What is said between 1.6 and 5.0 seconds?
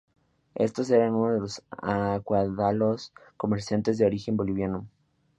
acaudalados comerciantes de origen boliviano.